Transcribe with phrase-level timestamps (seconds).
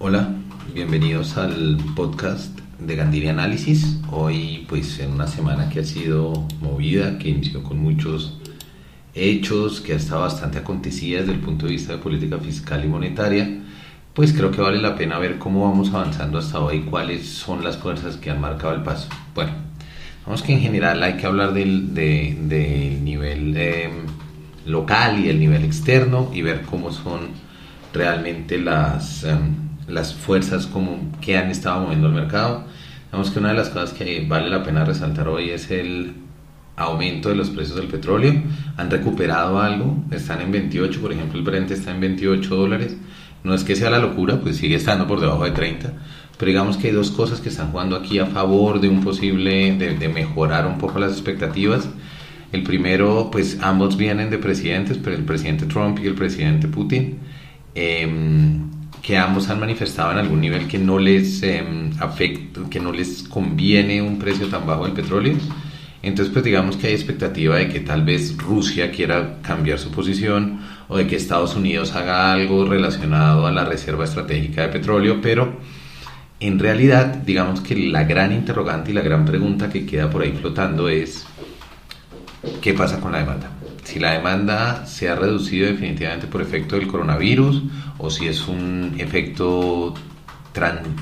[0.00, 0.32] Hola,
[0.72, 3.98] bienvenidos al podcast de Gandini Análisis.
[4.12, 8.38] Hoy, pues, en una semana que ha sido movida, que inició con muchos
[9.12, 12.86] hechos, que ha estado bastante acontecida desde el punto de vista de política fiscal y
[12.86, 13.58] monetaria,
[14.14, 17.76] pues creo que vale la pena ver cómo vamos avanzando hasta hoy, cuáles son las
[17.76, 19.08] fuerzas que han marcado el paso.
[19.34, 19.50] Bueno,
[20.24, 21.92] vamos que en general hay que hablar del,
[23.02, 23.90] nivel eh,
[24.64, 27.30] local y el nivel externo y ver cómo son
[27.92, 29.24] realmente las...
[29.24, 32.64] Em, las fuerzas como que han estado moviendo el mercado.
[33.10, 36.14] Vemos que una de las cosas que vale la pena resaltar hoy es el
[36.76, 38.34] aumento de los precios del petróleo.
[38.76, 42.96] Han recuperado algo, están en 28, por ejemplo el Brent está en 28 dólares.
[43.44, 45.92] No es que sea la locura, pues sigue estando por debajo de 30.
[46.38, 49.76] Pero digamos que hay dos cosas que están jugando aquí a favor de un posible,
[49.76, 51.88] de, mejorar un poco las expectativas.
[52.52, 57.18] El primero, pues ambos vienen de presidentes, pero el presidente Trump y el presidente Putin.
[57.74, 58.06] Eh,
[59.08, 63.22] que ambos han manifestado en algún nivel que no les em, afecta, que no les
[63.22, 65.34] conviene un precio tan bajo del petróleo.
[66.02, 70.60] Entonces, pues digamos que hay expectativa de que tal vez Rusia quiera cambiar su posición
[70.88, 75.56] o de que Estados Unidos haga algo relacionado a la reserva estratégica de petróleo, pero
[76.38, 80.32] en realidad, digamos que la gran interrogante y la gran pregunta que queda por ahí
[80.32, 81.26] flotando es,
[82.60, 83.57] ¿qué pasa con la demanda?
[83.88, 87.62] Si la demanda se ha reducido definitivamente por efecto del coronavirus
[87.96, 89.94] o si es un efecto,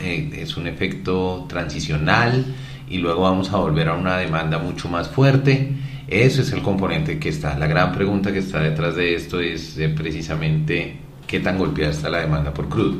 [0.01, 2.45] eh, es un efecto transicional
[2.89, 5.73] y luego vamos a volver a una demanda mucho más fuerte.
[6.07, 7.59] Eso es el componente que está.
[7.59, 12.09] La gran pregunta que está detrás de esto es eh, precisamente qué tan golpeada está
[12.09, 12.99] la demanda por crudo.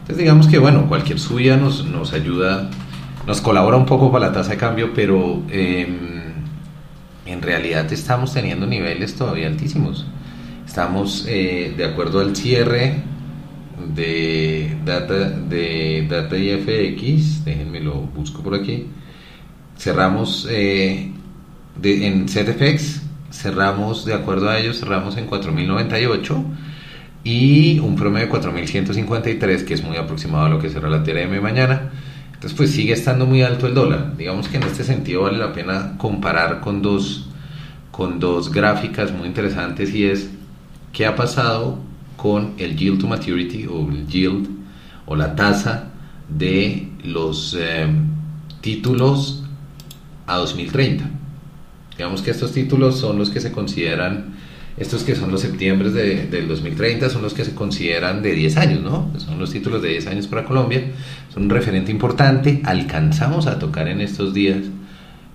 [0.00, 2.68] Entonces digamos que bueno, cualquier subida nos, nos ayuda,
[3.26, 5.42] nos colabora un poco para la tasa de cambio, pero...
[5.48, 6.23] Eh,
[7.26, 10.06] en realidad estamos teniendo niveles todavía altísimos.
[10.66, 13.02] Estamos, eh, de acuerdo al cierre
[13.94, 18.86] de data, de data IFX, déjenme lo busco por aquí,
[19.76, 21.12] cerramos eh,
[21.82, 26.44] en ZFX, cerramos, de acuerdo a ellos, cerramos en 4.098
[27.24, 31.40] y un promedio de 4.153, que es muy aproximado a lo que será la TRM
[31.40, 31.90] mañana.
[32.44, 34.18] Entonces, pues sigue estando muy alto el dólar.
[34.18, 37.26] Digamos que en este sentido vale la pena comparar con dos,
[37.90, 40.28] con dos gráficas muy interesantes y es
[40.92, 41.78] qué ha pasado
[42.18, 44.46] con el yield to maturity o el yield
[45.06, 45.88] o la tasa
[46.28, 47.86] de los eh,
[48.60, 49.42] títulos
[50.26, 51.08] a 2030.
[51.96, 54.34] Digamos que estos títulos son los que se consideran
[54.76, 58.56] estos que son los septiembre de, del 2030 son los que se consideran de 10
[58.56, 59.12] años, ¿no?
[59.18, 60.82] Son los títulos de 10 años para Colombia.
[61.32, 62.60] Son un referente importante.
[62.64, 64.58] Alcanzamos a tocar en estos días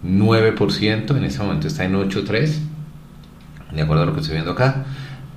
[0.06, 1.18] 9%.
[1.18, 2.50] En este momento está en 8.3%,
[3.74, 4.86] de acuerdo a lo que estoy viendo acá.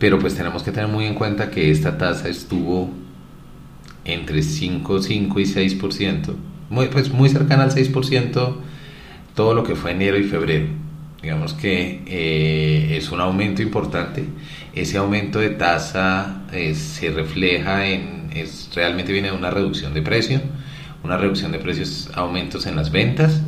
[0.01, 2.91] Pero pues tenemos que tener muy en cuenta que esta tasa estuvo
[4.05, 6.35] entre 5, 5 y 6%.
[6.71, 8.57] Muy, pues muy cercana al 6%
[9.37, 10.67] todo lo que fue enero y febrero.
[11.23, 14.25] Digamos que eh, es un aumento importante.
[14.75, 20.03] Ese aumento de tasa eh, se refleja en, es, realmente viene de una reducción de
[20.03, 20.41] precio,
[21.05, 23.41] una reducción de precios, aumentos en las ventas.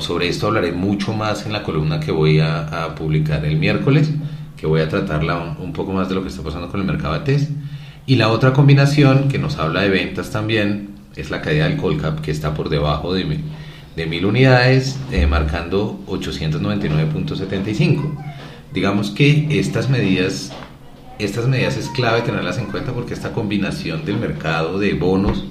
[0.00, 4.10] sobre esto hablaré mucho más en la columna que voy a, publicar el miércoles,
[4.56, 7.14] que voy a tratarla un, poco más de lo que está pasando con el mercado
[7.14, 7.50] de test.
[8.04, 12.20] Y la otra combinación que nos habla de ventas también es la caída del Colcap,
[12.20, 13.24] que está por debajo de
[13.96, 18.16] de 1000 unidades, eh, marcando 899.75.
[18.72, 20.52] Digamos que estas medidas,
[21.18, 25.44] estas medidas es clave tenerlas en cuenta porque esta combinación del mercado de bonos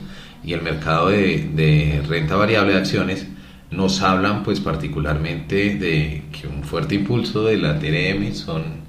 [0.44, 3.28] y el mercado de, renta variable de acciones
[3.70, 8.82] nos hablan pues particularmente de que un fuerte impulso de la TRM son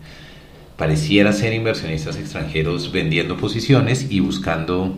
[0.76, 4.96] pareciera ser inversionistas extranjeros vendiendo posiciones y buscando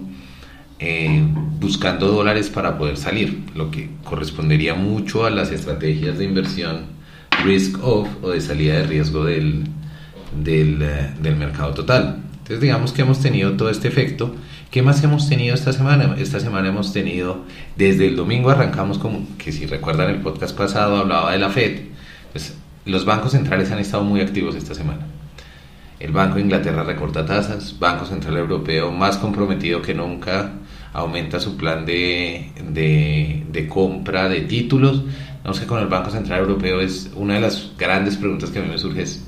[0.78, 1.22] eh,
[1.60, 6.94] buscando dólares para poder salir, lo que correspondería mucho a las estrategias de inversión
[7.44, 9.64] risk off o de salida de riesgo del,
[10.42, 12.22] del, eh, del mercado total.
[12.32, 14.34] Entonces digamos que hemos tenido todo este efecto.
[14.70, 16.16] ¿Qué más hemos tenido esta semana?
[16.18, 17.44] Esta semana hemos tenido,
[17.76, 21.82] desde el domingo arrancamos como, que si recuerdan el podcast pasado hablaba de la Fed,
[22.32, 22.54] pues
[22.84, 25.06] los bancos centrales han estado muy activos esta semana.
[26.00, 30.52] El Banco de Inglaterra recorta tasas, Banco Central Europeo más comprometido que nunca
[30.94, 35.02] aumenta su plan de, de, compra de títulos.
[35.44, 38.62] No sé, con el Banco Central Europeo es una de las grandes preguntas que a
[38.62, 39.26] mí me surge es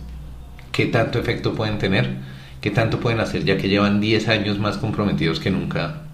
[0.73, 2.17] qué tanto efecto pueden tener,
[2.61, 6.05] qué tanto pueden hacer ya que llevan 10 años más comprometidos que nunca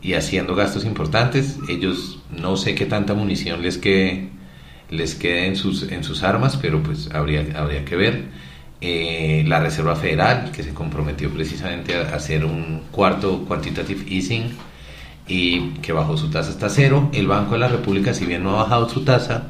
[0.00, 1.58] y haciendo gastos importantes.
[1.68, 4.28] Ellos no sé qué tanta munición les quede,
[4.90, 8.24] les quede en, sus, en sus armas, pero pues habría, habría que ver.
[8.80, 14.52] Eh, la Reserva Federal, que se comprometió precisamente a hacer un cuarto quantitative easing
[15.26, 17.10] y que bajó su tasa hasta cero.
[17.12, 19.48] El Banco de la República, si bien no ha bajado su tasa,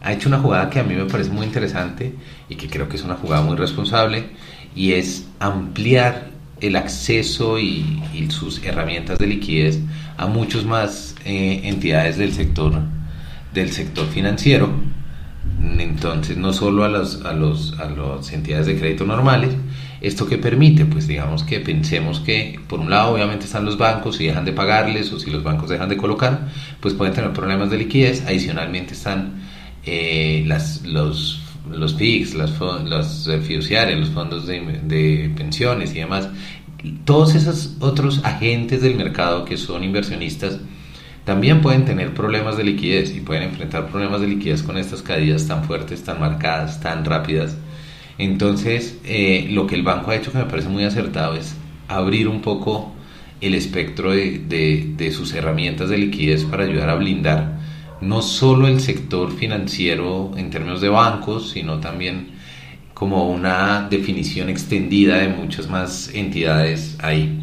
[0.00, 2.14] ha hecho una jugada que a mí me parece muy interesante
[2.48, 4.30] y que creo que es una jugada muy responsable
[4.74, 6.30] y es ampliar
[6.62, 9.80] el acceso y, sus herramientas de liquidez
[10.16, 12.80] a muchos más eh, entidades del sector
[13.52, 14.70] del sector financiero
[15.82, 19.50] entonces no solo a, los, a, los, a las entidades de crédito normales
[20.00, 24.16] esto que permite pues digamos que pensemos que por un lado obviamente están los bancos
[24.16, 26.48] si dejan de pagarles o si los bancos dejan de colocar
[26.80, 28.24] pues pueden tener problemas de liquidez.
[28.26, 29.42] Adicionalmente están
[29.84, 36.28] eh, las, los los PICs, las, los fiduciarios, los fondos de, pensiones y demás,
[37.04, 40.58] todos esos otros agentes del mercado que son inversionistas
[41.24, 45.46] también pueden tener problemas de liquidez y pueden enfrentar problemas de liquidez con estas caídas
[45.46, 47.56] tan fuertes, tan marcadas, tan rápidas.
[48.18, 51.54] Entonces, eh, lo que el banco ha hecho que me parece muy acertado es
[51.88, 52.92] abrir un poco
[53.40, 57.60] el espectro de, de, de sus herramientas de liquidez para ayudar a blindar
[58.02, 62.32] no solo el sector financiero en términos de bancos, sino también
[62.94, 67.40] como una definición extendida de muchas más entidades ahí.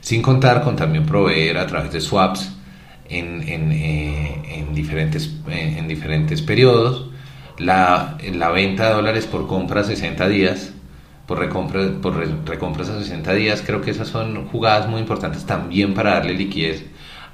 [0.00, 2.56] Sin contar con también proveer a través de swaps
[3.10, 7.10] en, en, eh, diferentes, en, diferentes periodos
[7.58, 10.72] la, la, venta de dólares por compra a 60 días,
[11.26, 12.16] por, recompra, por
[12.46, 16.86] recompras a 60 días, creo que esas son jugadas muy importantes también para darle liquidez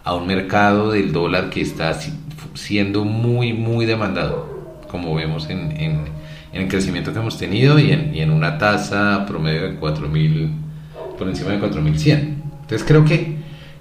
[0.02, 1.96] a un mercado del dólar que está
[2.54, 6.16] siendo muy, muy demandado, como vemos en, en,
[6.52, 10.50] el crecimiento que hemos tenido y en, y en una tasa promedio de 4.000,
[11.18, 12.12] por encima de 4.100.
[12.62, 13.36] Entonces creo que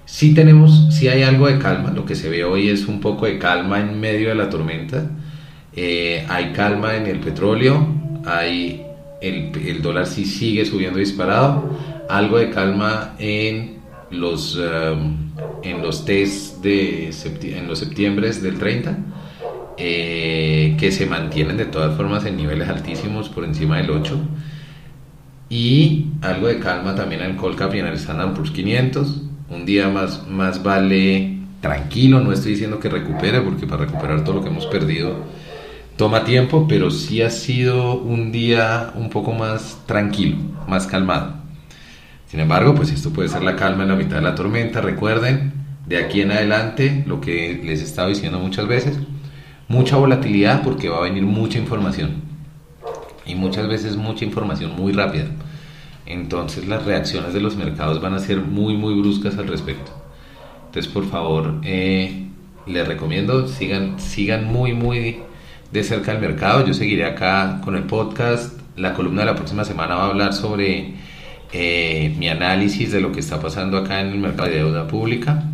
[0.06, 3.26] sí tenemos, sí hay algo de calma, lo que se ve hoy es un poco
[3.26, 5.10] de calma en medio de la tormenta,
[5.74, 7.86] eh, hay calma en el petróleo,
[8.24, 8.82] hay
[9.20, 13.76] el, el, dólar sí sigue subiendo disparado, algo de calma en
[14.10, 14.56] los...
[14.56, 15.26] Um,
[15.62, 17.10] en los test de
[17.42, 18.98] en los septiembre del 30
[19.76, 24.18] eh, que se mantienen de todas formas en niveles altísimos por encima del 8
[25.50, 29.64] y algo de calma también en el Colcap y en el Standard Poor's 500 un
[29.64, 34.42] día más, más vale tranquilo no estoy diciendo que recupere porque para recuperar todo lo
[34.42, 35.16] que hemos perdido
[35.96, 40.36] toma tiempo pero sí ha sido un día un poco más tranquilo
[40.68, 41.46] más calmado
[42.26, 44.80] sin embargo, pues esto puede ser la calma en la mitad de la tormenta.
[44.80, 45.52] Recuerden,
[45.86, 48.98] de aquí en adelante, lo que les he estado diciendo muchas veces,
[49.68, 52.22] mucha volatilidad porque va a venir mucha información.
[53.24, 55.26] Y muchas veces mucha información muy rápida.
[56.06, 59.92] Entonces las reacciones de los mercados van a ser muy, muy bruscas al respecto.
[60.66, 62.26] Entonces, por favor, eh,
[62.66, 65.18] les recomiendo, sigan, sigan muy, muy
[65.72, 66.66] de cerca el mercado.
[66.66, 68.60] Yo seguiré acá con el podcast.
[68.76, 70.94] La columna de la próxima semana va a hablar sobre
[71.52, 75.44] eh, mi análisis de lo que está pasando acá en el mercado de deuda pública,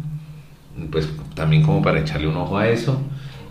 [0.90, 3.00] pues también como para echarle un ojo a eso.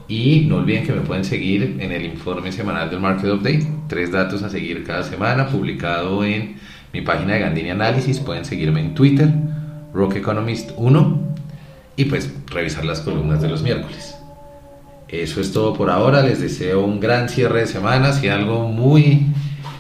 [0.08, 4.12] Y no olviden que me pueden seguir en el informe semanal del Market Update, tres
[4.12, 6.58] datos a seguir cada semana, publicado en
[6.94, 8.20] mi página de Gandini Análisis.
[8.20, 9.30] Pueden seguirme en Twitter,
[9.94, 11.20] Rock Economist 1,
[11.96, 14.16] y pues revisar las columnas de los miércoles.
[15.08, 16.22] Eso es todo por ahora.
[16.22, 18.12] Les deseo un gran cierre de semana.
[18.22, 19.28] y algo muy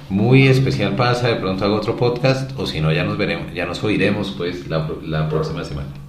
[0.09, 3.65] muy especial pasa, de pronto hago otro podcast o si no ya nos veremos, ya
[3.65, 6.00] nos oiremos pues la próxima semana.